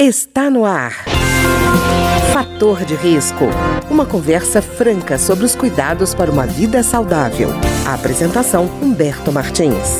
[0.00, 0.92] Está no ar.
[2.32, 3.46] Fator de risco.
[3.90, 7.48] Uma conversa franca sobre os cuidados para uma vida saudável.
[7.84, 9.98] A apresentação Humberto Martins.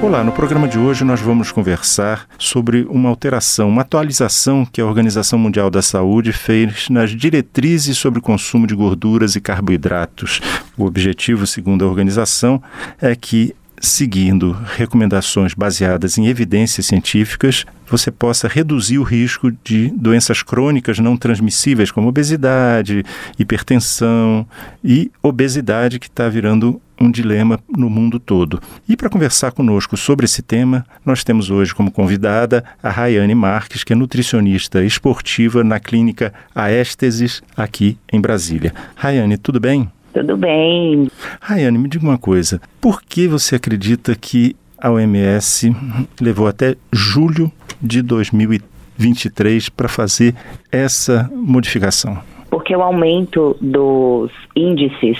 [0.00, 4.86] Olá, no programa de hoje nós vamos conversar sobre uma alteração, uma atualização que a
[4.86, 10.40] Organização Mundial da Saúde fez nas diretrizes sobre o consumo de gorduras e carboidratos.
[10.78, 12.62] O objetivo, segundo a organização,
[13.02, 20.42] é que seguindo recomendações baseadas em evidências científicas, você possa reduzir o risco de doenças
[20.42, 23.02] crônicas não transmissíveis, como obesidade,
[23.38, 24.46] hipertensão
[24.84, 28.60] e obesidade, que está virando um dilema no mundo todo.
[28.86, 33.82] E para conversar conosco sobre esse tema, nós temos hoje como convidada a Rayane Marques,
[33.82, 38.74] que é nutricionista esportiva na clínica Aésteses, aqui em Brasília.
[38.94, 39.90] Rayane, tudo bem?
[40.12, 41.08] Tudo bem.
[41.40, 42.60] Rayane, me diga uma coisa.
[42.80, 45.74] Por que você acredita que a OMS
[46.20, 47.50] levou até julho
[47.80, 50.34] de 2023 para fazer
[50.72, 52.20] essa modificação?
[52.50, 55.18] Porque o aumento dos índices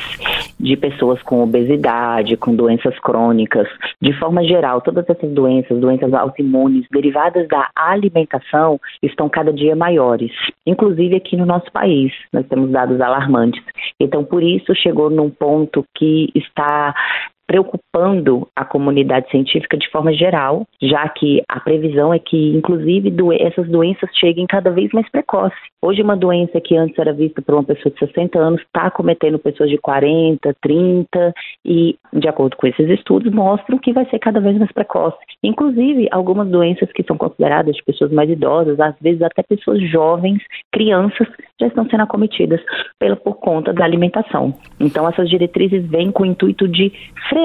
[0.58, 3.68] de pessoas com obesidade, com doenças crônicas,
[4.00, 10.32] de forma geral, todas essas doenças, doenças autoimunes derivadas da alimentação, estão cada dia maiores.
[10.66, 13.62] Inclusive aqui no nosso país, nós temos dados alarmantes.
[13.98, 16.94] Então, por isso, chegou num ponto que está
[17.50, 23.32] preocupando a comunidade científica de forma geral, já que a previsão é que, inclusive, do
[23.32, 25.56] essas doenças cheguem cada vez mais precoce.
[25.82, 29.36] Hoje, uma doença que antes era vista por uma pessoa de 60 anos está cometendo
[29.36, 31.34] pessoas de 40, 30
[31.64, 35.18] e, de acordo com esses estudos, mostram que vai ser cada vez mais precoce.
[35.42, 40.40] Inclusive, algumas doenças que são consideradas de pessoas mais idosas, às vezes até pessoas jovens,
[40.70, 41.26] crianças,
[41.60, 42.60] já estão sendo acometidas
[42.98, 44.54] pela, por conta da alimentação.
[44.78, 46.92] Então, essas diretrizes vêm com o intuito de
[47.28, 47.39] frear,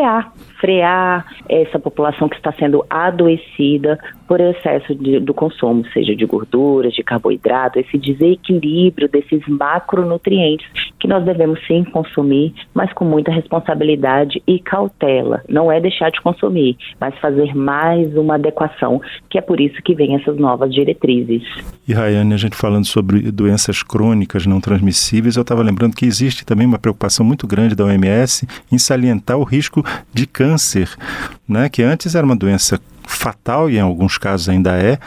[0.59, 6.93] frear essa população que está sendo adoecida por excesso de, do consumo, seja de gorduras,
[6.93, 10.67] de carboidrato, esse desequilíbrio desses macronutrientes
[10.99, 15.43] que nós devemos sim consumir, mas com muita responsabilidade e cautela.
[15.49, 19.93] Não é deixar de consumir, mas fazer mais uma adequação, que é por isso que
[19.93, 21.43] vem essas novas diretrizes.
[21.87, 26.45] E Rayane, a gente falando sobre doenças crônicas não transmissíveis, eu estava lembrando que existe
[26.45, 29.83] também uma preocupação muito grande da OMS em salientar o risco
[30.13, 30.89] de câncer,
[31.47, 34.97] né, que antes era uma doença fatal e em alguns casos ainda é,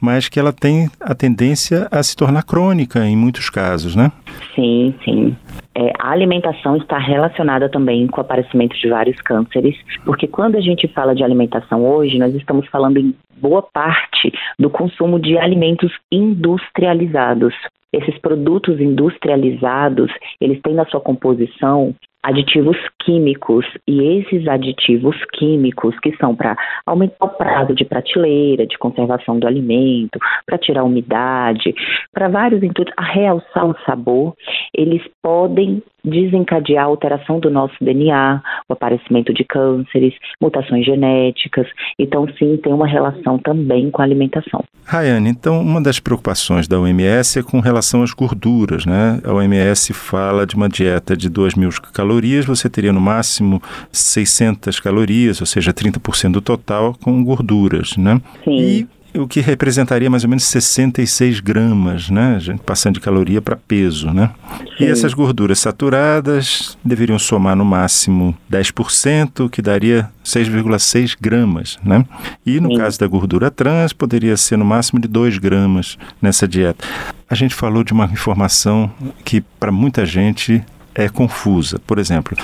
[0.00, 4.12] mas que ela tem a tendência a se tornar crônica em muitos casos, né?
[4.54, 5.36] Sim, sim.
[5.76, 10.60] É, a alimentação está relacionada também com o aparecimento de vários cânceres, porque quando a
[10.60, 15.92] gente fala de alimentação hoje, nós estamos falando em boa parte do consumo de alimentos
[16.10, 17.54] industrializados.
[17.94, 20.10] Esses produtos industrializados,
[20.40, 21.94] eles têm na sua composição
[22.24, 23.66] aditivos químicos.
[23.86, 26.56] E esses aditivos químicos que são para
[26.86, 31.74] aumentar o prazo de prateleira, de conservação do alimento, para tirar a umidade,
[32.12, 34.34] para vários intuitos, a realçar o sabor,
[34.74, 41.66] eles podem desencadear a alteração do nosso DNA, o aparecimento de cânceres, mutações genéticas.
[41.98, 44.62] Então, sim, tem uma relação também com a alimentação.
[44.84, 49.18] Rayane, então, uma das preocupações da OMS é com relação às gorduras, né?
[49.24, 54.78] A OMS fala de uma dieta de 2 mil calorias, você teria no máximo 600
[54.80, 58.20] calorias, ou seja, 30% do total com gorduras, né?
[58.44, 58.58] Sim.
[58.58, 62.34] E o que representaria mais ou menos 66 gramas, né?
[62.36, 64.30] A gente passando de caloria para peso, né?
[64.76, 64.84] Sim.
[64.84, 72.04] E essas gorduras saturadas deveriam somar no máximo 10%, que daria 6,6 gramas, né?
[72.44, 72.78] E no Sim.
[72.78, 76.84] caso da gordura trans, poderia ser no máximo de 2 gramas nessa dieta.
[77.28, 78.92] A gente falou de uma informação
[79.24, 80.62] que para muita gente
[80.94, 81.78] é confusa.
[81.86, 82.36] Por exemplo,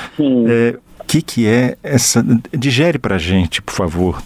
[0.48, 2.25] é, o que, que é essa.
[2.56, 4.22] Digere para a gente, por favor.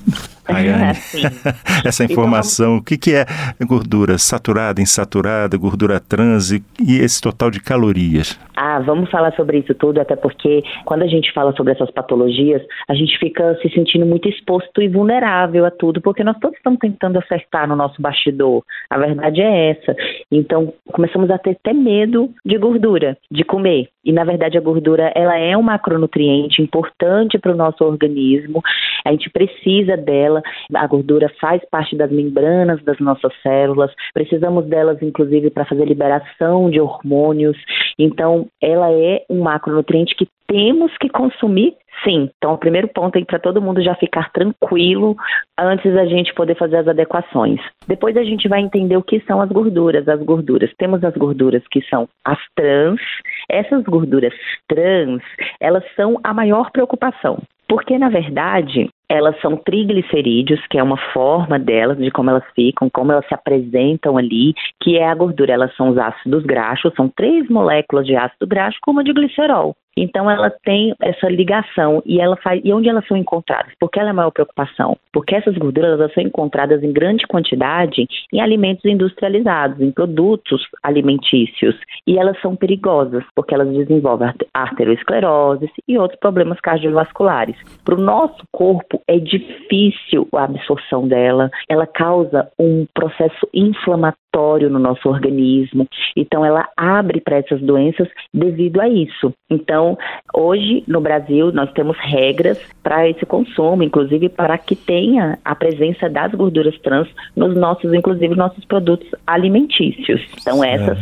[0.47, 0.99] Rayane,
[1.85, 3.25] essa informação, então, o que, que é
[3.65, 8.39] gordura saturada, insaturada, gordura trans e, e, esse total de calorias?
[8.57, 12.63] Ah, vamos falar sobre isso tudo, até porque quando a gente fala sobre essas patologias,
[12.89, 16.79] a gente fica se sentindo muito exposto e vulnerável a tudo, porque nós todos estamos
[16.79, 18.63] tentando acertar no nosso bastidor.
[18.91, 19.95] A verdade é essa.
[20.31, 23.89] Então, começamos a ter até medo de gordura, de comer.
[24.05, 28.63] E na verdade a gordura, ela é um macronutriente importante para o nosso organismo.
[29.05, 30.43] A gente precisa dela dela.
[30.75, 33.93] A gordura faz parte das membranas das nossas células.
[34.13, 37.57] Precisamos delas, inclusive, para fazer liberação de hormônios.
[37.99, 43.25] Então, ela é um macronutriente que temos que consumir Sim, então o primeiro ponto aí
[43.25, 45.17] para todo mundo já ficar tranquilo
[45.59, 47.61] antes da gente poder fazer as adequações.
[47.87, 50.07] Depois a gente vai entender o que são as gorduras.
[50.09, 53.01] As gorduras, temos as gorduras que são as trans.
[53.49, 54.35] Essas gorduras
[54.69, 55.23] trans,
[55.61, 57.41] elas são a maior preocupação.
[57.69, 62.89] Porque, na verdade, elas são triglicerídeos, que é uma forma delas, de como elas ficam,
[62.91, 65.53] como elas se apresentam ali, que é a gordura.
[65.53, 69.75] Elas são os ácidos graxos, são três moléculas de ácido graxo com uma de glicerol.
[69.97, 73.73] Então ela tem essa ligação e ela faz e onde elas são encontradas?
[73.79, 74.97] Porque ela é a maior preocupação?
[75.13, 81.77] Porque essas gorduras elas são encontradas em grande quantidade em alimentos industrializados, em produtos alimentícios
[82.07, 87.57] e elas são perigosas porque elas desenvolvem arteriosclerose e outros problemas cardiovasculares.
[87.85, 94.24] Para o nosso corpo é difícil a absorção dela, ela causa um processo inflamatório
[94.71, 95.87] no nosso organismo,
[96.17, 99.33] então ela abre para essas doenças devido a isso.
[99.51, 99.99] Então então,
[100.33, 106.09] hoje no Brasil nós temos regras para esse consumo, inclusive para que tenha a presença
[106.09, 110.21] das gorduras trans nos nossos, inclusive nossos produtos alimentícios.
[110.41, 110.93] Então, certo.
[110.93, 110.99] essas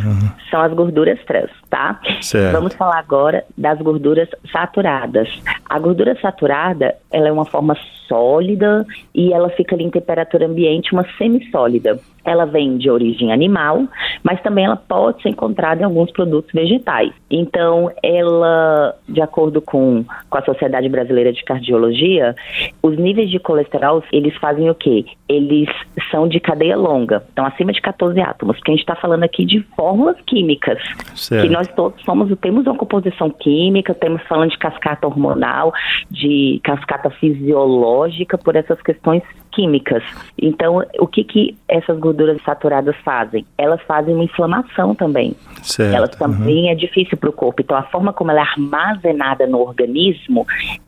[0.50, 2.00] são as gorduras trans, tá?
[2.22, 2.52] Certo.
[2.52, 5.28] Vamos falar agora das gorduras saturadas.
[5.68, 7.76] A gordura saturada, ela é uma forma
[8.08, 11.98] sólida e ela fica ali em temperatura ambiente, uma semissólida.
[12.24, 13.84] Ela vem de origem animal,
[14.22, 17.12] mas também ela pode ser encontrada em alguns produtos vegetais.
[17.30, 22.34] Então, ela, de acordo com, com a Sociedade Brasileira de Cardiologia,
[22.82, 25.04] os níveis de colesterol, eles fazem o quê?
[25.28, 25.68] Eles
[26.10, 29.44] são de cadeia longa, então acima de 14 átomos, porque a gente está falando aqui
[29.44, 30.78] de fórmulas químicas,
[31.14, 31.46] certo.
[31.46, 35.72] que nós todos somos, temos uma composição química, temos falando de cascata hormonal,
[36.10, 39.22] de cascata fisiológica, por essas questões
[39.52, 40.02] químicas.
[40.40, 43.46] Então, o que, que essas gorduras saturadas fazem?
[43.56, 45.34] Elas fazem uma inflamação também.
[45.62, 45.94] Certo.
[45.94, 46.70] Elas também uhum.
[46.70, 47.62] é difícil para o corpo.
[47.62, 50.46] Então, a forma como ela é armazenada no organismo,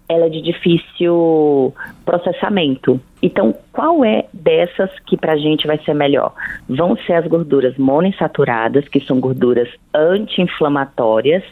[0.09, 1.75] ela é de difícil
[2.05, 3.01] processamento.
[3.23, 6.35] Então, qual é dessas que para a gente vai ser melhor?
[6.69, 11.43] Vão ser as gorduras monoinsaturadas, que são gorduras anti-inflamatórias,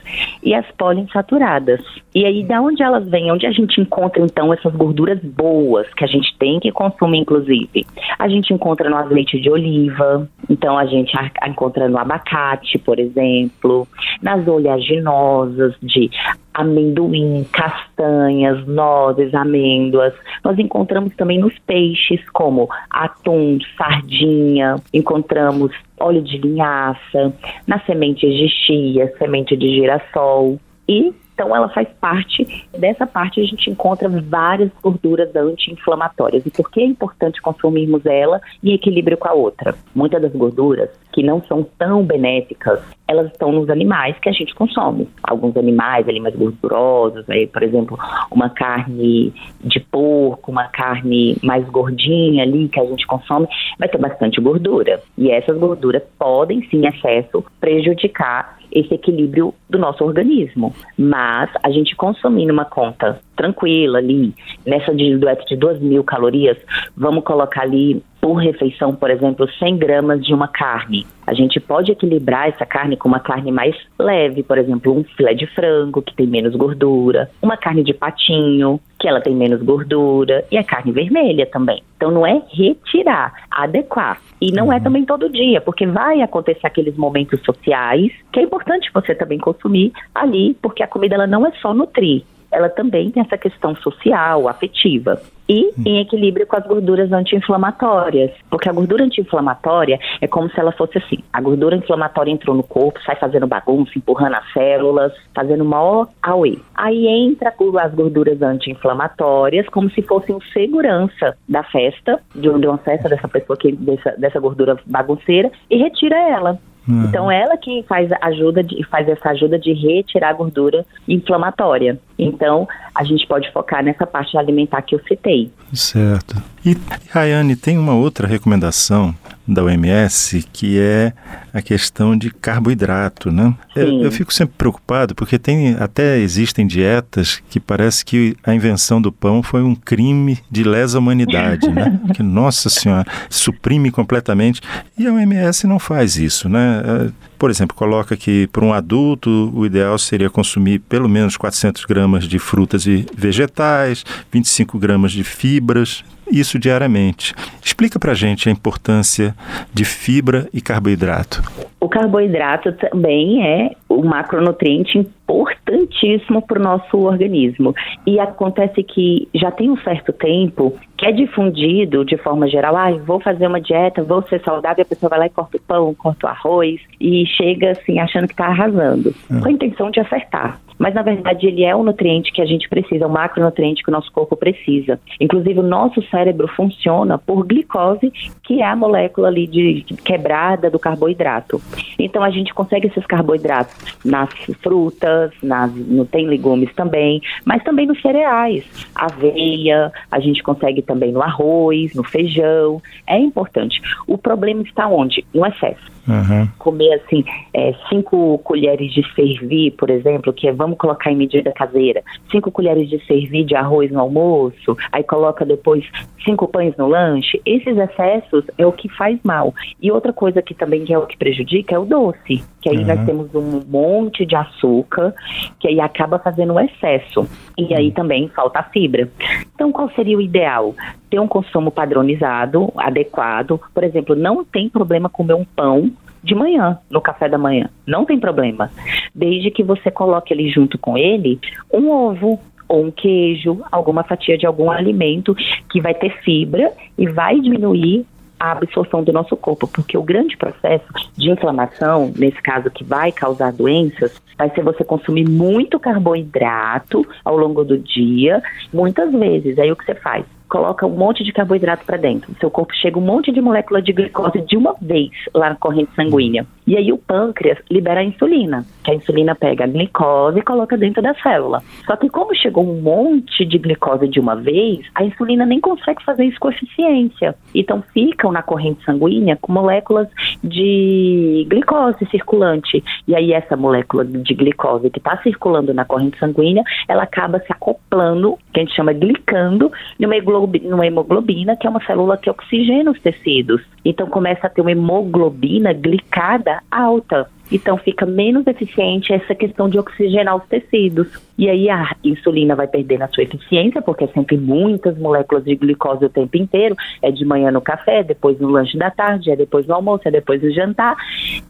[0.42, 1.80] e as poliinsaturadas.
[2.14, 3.32] E aí, da onde elas vêm?
[3.32, 7.86] Onde a gente encontra, então, essas gorduras boas, que a gente tem que consumir, inclusive?
[8.18, 11.10] A gente encontra no azeite de oliva, então a gente
[11.46, 13.88] encontra no abacate, por exemplo,
[14.20, 16.10] nas oleaginosas de
[16.54, 20.14] amendoim, castanhas, nozes, amêndoas.
[20.44, 27.32] Nós encontramos também nos peixes, como atum, sardinha, encontramos óleo de linhaça,
[27.66, 30.58] nas sementes de chia, semente de girassol
[30.88, 36.44] e então, ela faz parte, dessa parte a gente encontra várias gorduras anti-inflamatórias.
[36.44, 39.74] E por que é importante consumirmos ela em equilíbrio com a outra?
[39.94, 44.54] Muitas das gorduras que não são tão benéficas, elas estão nos animais que a gente
[44.54, 45.08] consome.
[45.22, 47.98] Alguns animais ali mais gordurosos, aí, por exemplo,
[48.30, 53.46] uma carne de porco, uma carne mais gordinha ali que a gente consome,
[53.78, 55.00] vai ter bastante gordura.
[55.18, 60.74] E essas gorduras podem, sim, em excesso, prejudicar esse equilíbrio do nosso organismo.
[60.96, 64.34] Mas a gente consumindo uma conta tranquila ali,
[64.66, 66.56] nessa dieta de 2 mil calorias,
[66.96, 71.04] vamos colocar ali por refeição, por exemplo, 100 gramas de uma carne.
[71.26, 75.34] A gente pode equilibrar essa carne com uma carne mais leve, por exemplo, um filé
[75.34, 80.44] de frango, que tem menos gordura, uma carne de patinho, que ela tem menos gordura,
[80.52, 81.82] e a carne vermelha também.
[81.96, 84.20] Então não é retirar, adequar.
[84.40, 84.80] E não é uhum.
[84.80, 89.38] é também todo dia, porque vai acontecer aqueles momentos sociais que é importante você também
[89.38, 92.22] consumir ali, porque a comida ela não é só nutrir,
[92.52, 95.20] ela também tem essa questão social, afetiva.
[95.48, 95.82] E hum.
[95.84, 98.30] em equilíbrio com as gorduras anti-inflamatórias.
[98.48, 102.62] Porque a gordura anti-inflamatória é como se ela fosse assim: a gordura inflamatória entrou no
[102.62, 106.58] corpo, sai fazendo bagunça, empurrando as células, fazendo maior auê.
[106.74, 113.28] Aí entra as gorduras anti-inflamatórias como se fossem segurança da festa, de uma festa dessa
[113.28, 116.58] pessoa que dessa, dessa gordura bagunceira, e retira ela.
[116.86, 117.04] Uhum.
[117.04, 121.98] Então ela que faz ajuda de, faz essa ajuda de retirar a gordura inflamatória.
[122.18, 125.50] Então a gente pode focar nessa parte alimentar que eu citei.
[125.72, 126.51] Certo.
[126.64, 126.76] E
[127.10, 129.14] Rayane, tem uma outra recomendação
[129.46, 131.12] da OMS, que é
[131.52, 133.52] a questão de carboidrato, né?
[133.74, 139.02] Eu, eu, fico sempre preocupado porque tem até existem dietas que parece que a invenção
[139.02, 142.00] do pão foi um crime de lesa humanidade, né?
[142.14, 144.60] Que nossa senhora suprime completamente
[144.96, 147.10] e a OMS não faz isso, né?
[147.42, 152.28] Por exemplo, coloca que para um adulto o ideal seria consumir pelo menos 400 gramas
[152.28, 157.34] de frutas e vegetais, 25 gramas de fibras, isso diariamente.
[157.60, 159.34] Explica para a gente a importância
[159.74, 161.42] de fibra e carboidrato.
[161.80, 167.74] O carboidrato também é um macronutriente importantíssimo para o nosso organismo.
[168.06, 172.92] E acontece que já tem um certo tempo que é difundido de forma geral, ah,
[172.92, 175.94] vou fazer uma dieta, vou ser saudável, a pessoa vai lá e corta o pão,
[175.94, 180.60] corta o arroz e chega assim achando que está arrasando, com a intenção de acertar.
[180.82, 183.92] Mas na verdade ele é o nutriente que a gente precisa, o macronutriente que o
[183.92, 184.98] nosso corpo precisa.
[185.20, 188.12] Inclusive o nosso cérebro funciona por glicose,
[188.42, 191.62] que é a molécula ali de quebrada do carboidrato.
[191.96, 194.28] Então a gente consegue esses carboidratos nas
[194.60, 195.70] frutas, nas,
[196.10, 202.02] tem legumes também, mas também nos cereais, aveia, a gente consegue também no arroz, no
[202.02, 202.82] feijão.
[203.06, 203.80] É importante.
[204.08, 205.24] O problema está onde?
[205.32, 205.92] No excesso.
[206.06, 206.48] Uhum.
[206.58, 211.52] Comer assim, é, cinco colheres de servir, por exemplo, que é, vamos colocar em medida
[211.52, 215.84] caseira, cinco colheres de servir de arroz no almoço, aí coloca depois
[216.24, 217.40] cinco pães no lanche.
[217.46, 219.54] Esses excessos é o que faz mal.
[219.80, 222.86] E outra coisa que também é o que prejudica é o doce, que aí uhum.
[222.86, 225.12] nós temos um monte de açúcar,
[225.58, 227.28] que aí acaba fazendo o excesso.
[227.58, 229.10] E aí também falta a fibra.
[229.54, 230.74] Então, qual seria o ideal?
[231.10, 233.60] Ter um consumo padronizado, adequado.
[233.74, 235.90] Por exemplo, não tem problema comer um pão
[236.22, 237.68] de manhã, no café da manhã.
[237.84, 238.70] Não tem problema.
[239.12, 241.40] Desde que você coloque ali junto com ele
[241.72, 242.38] um ovo,
[242.68, 245.34] ou um queijo, alguma fatia de algum alimento
[245.68, 248.06] que vai ter fibra e vai diminuir
[248.42, 250.84] a absorção do nosso corpo, porque o grande processo
[251.16, 257.36] de inflamação, nesse caso que vai causar doenças, vai ser você consumir muito carboidrato ao
[257.36, 259.56] longo do dia, muitas vezes.
[259.60, 260.24] Aí o que você faz?
[260.52, 262.30] Coloca um monte de carboidrato para dentro.
[262.38, 265.90] Seu corpo chega um monte de molécula de glicose de uma vez lá na corrente
[265.96, 266.46] sanguínea.
[266.66, 270.76] E aí o pâncreas libera a insulina, que a insulina pega a glicose e coloca
[270.76, 271.62] dentro da célula.
[271.86, 276.04] Só que como chegou um monte de glicose de uma vez, a insulina nem consegue
[276.04, 277.34] fazer isso com eficiência.
[277.54, 280.08] Então ficam na corrente sanguínea com moléculas
[280.44, 282.84] de glicose circulante.
[283.08, 287.50] E aí essa molécula de glicose que está circulando na corrente sanguínea, ela acaba se
[287.50, 290.14] acoplando, que a gente chama glicando, numa
[290.46, 293.62] numa hemoglobina, que é uma célula que oxigena os tecidos.
[293.84, 297.28] Então começa a ter uma hemoglobina glicada alta.
[297.50, 301.08] Então fica menos eficiente essa questão de oxigenar os tecidos.
[301.36, 305.54] E aí a insulina vai perdendo a sua eficiência, porque é sempre muitas moléculas de
[305.54, 306.74] glicose o tempo inteiro.
[307.02, 310.10] É de manhã no café, depois no lanche da tarde, é depois no almoço, é
[310.10, 310.96] depois no jantar.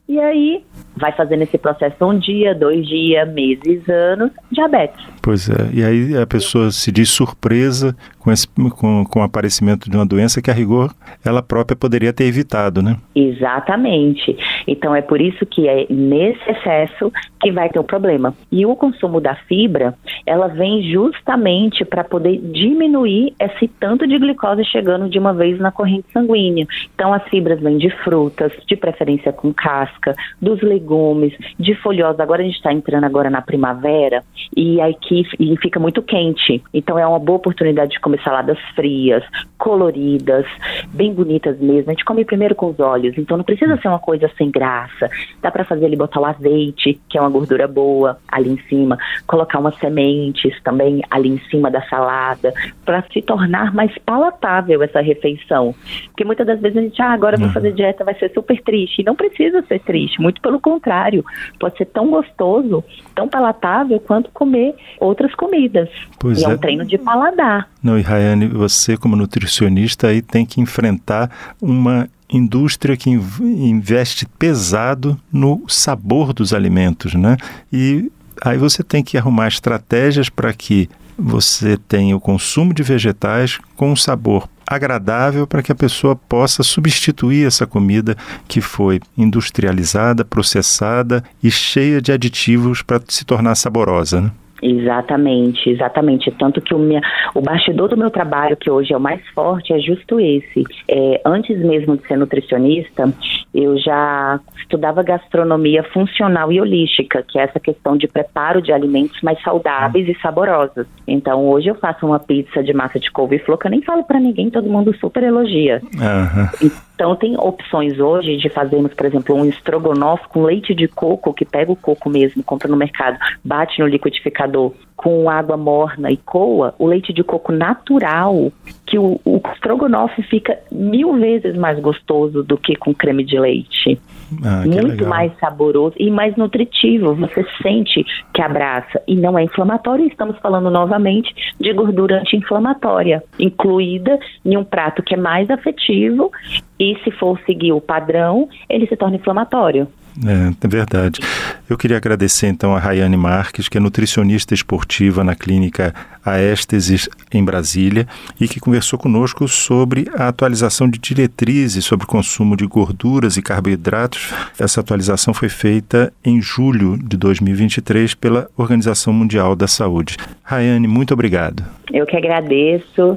[0.09, 0.65] E aí
[0.97, 5.05] vai fazendo esse processo um dia, dois dias, meses, anos, diabetes.
[5.23, 9.91] Pois é, e aí a pessoa se diz surpresa com, esse, com, com o aparecimento
[9.91, 10.93] de uma doença que a rigor
[11.25, 12.97] ela própria poderia ter evitado, né?
[13.15, 14.37] Exatamente.
[14.67, 18.35] Então é por isso que é nesse excesso que vai ter o problema.
[18.51, 19.95] E o consumo da fibra,
[20.27, 25.73] ela vem justamente para poder diminuir esse tanto de glicose chegando de uma vez na
[25.73, 26.67] corrente sanguínea.
[26.95, 32.23] Então as fibras vêm de frutas, de preferência com casca, dos legumes, de folhosa.
[32.23, 34.23] Agora a gente está entrando agora na primavera
[34.57, 36.63] e aqui e fica muito quente.
[36.73, 39.25] Então é uma boa oportunidade de comer saladas frias,
[39.59, 40.47] coloridas,
[40.93, 41.91] bem bonitas mesmo.
[41.91, 45.09] A gente come primeiro com os olhos, então não precisa ser uma coisa sem graça.
[45.41, 48.99] Dá para fazer ali botar o azeite, que é uma gordura boa, ali em cima,
[49.27, 52.53] colocar umas sementes também ali em cima da salada,
[52.85, 55.75] para se tornar mais palatável essa refeição.
[56.07, 57.53] Porque muitas das vezes a gente, ah, agora vou uhum.
[57.53, 59.01] fazer dieta, vai ser super triste.
[59.01, 61.25] E não precisa ser triste, muito pelo contrário.
[61.59, 62.83] Pode ser tão gostoso,
[63.15, 65.89] tão palatável quanto comer outras comidas.
[66.19, 67.69] Pois e é, é um treino de paladar.
[67.83, 75.19] Não, e Rayane, você como nutricionista aí tem que enfrentar uma indústria que investe pesado
[75.31, 77.37] no sabor dos alimentos, né?
[77.73, 78.11] E
[78.43, 83.93] aí você tem que arrumar estratégias para que você tenha o consumo de vegetais com
[83.93, 88.17] um sabor agradável para que a pessoa possa substituir essa comida
[88.49, 94.31] que foi industrializada, processada e cheia de aditivos para se tornar saborosa, né?
[94.63, 96.31] Exatamente, exatamente.
[96.31, 97.01] Tanto que o, minha,
[97.35, 100.65] o bastidor do meu trabalho, que hoje é o mais forte, é justo esse.
[100.89, 103.13] É, antes mesmo de ser nutricionista,
[103.53, 109.21] eu já estudava gastronomia funcional e holística, que é essa questão de preparo de alimentos
[109.21, 110.87] mais saudáveis e saborosos.
[111.09, 114.21] Então, hoje eu faço uma pizza de massa de couve-flor que eu nem falo para
[114.21, 115.83] ninguém, todo mundo super elogia.
[115.83, 116.71] Uhum.
[117.03, 121.45] Então, tem opções hoje de fazermos, por exemplo, um estrogonofe com leite de coco, que
[121.45, 126.75] pega o coco mesmo, compra no mercado, bate no liquidificador com água morna e coa,
[126.79, 128.53] o leite de coco natural,
[128.87, 134.01] que o, o estrogonofe fica mil vezes mais gostoso do que com creme de leite.
[134.45, 135.09] Ah, Muito legal.
[135.09, 137.15] mais saboroso e mais nutritivo.
[137.17, 140.07] Você sente que abraça e não é inflamatório.
[140.07, 146.31] Estamos falando novamente de gordura anti-inflamatória, incluída em um prato que é mais afetivo
[146.79, 149.89] e se for seguir o padrão, ele se torna inflamatório.
[150.25, 151.21] É, é verdade.
[151.69, 157.45] Eu queria agradecer então a Rayane Marques, que é nutricionista esportiva na clínica Aésteses em
[157.45, 158.07] Brasília
[158.41, 163.43] e que conversou conosco sobre a atualização de diretrizes sobre o consumo de gorduras e
[163.43, 164.33] carboidratos.
[164.59, 170.17] Essa atualização foi feita em julho de 2023 pela Organização Mundial da Saúde.
[170.43, 171.65] Rayane, muito obrigado.
[171.93, 173.17] Eu que agradeço.